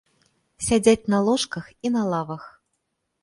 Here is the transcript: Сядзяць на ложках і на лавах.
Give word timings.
Сядзяць 0.67 1.09
на 1.13 1.19
ложках 1.27 1.65
і 1.87 1.91
на 1.97 2.01
лавах. 2.13 2.43